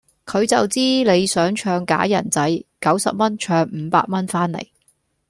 [0.25, 4.59] 佢就知你想唱假人仔，九十蚊唱五百蚊番嚟